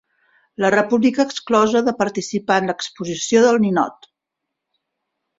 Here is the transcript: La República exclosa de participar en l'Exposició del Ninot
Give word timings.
La 0.63 0.69
República 0.75 1.25
exclosa 1.31 1.83
de 1.87 1.93
participar 1.99 2.57
en 2.63 2.71
l'Exposició 2.71 3.43
del 3.47 3.61
Ninot 3.67 4.09